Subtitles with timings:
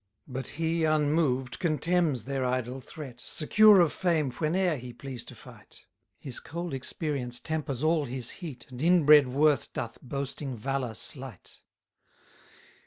[0.25, 5.35] 115 But he, unmoved, contemns their idle threat, Secure of fame whene'er he please to
[5.35, 5.85] fight:
[6.17, 11.59] His cold experience tempers all his heat, And inbred worth doth boasting valour slight.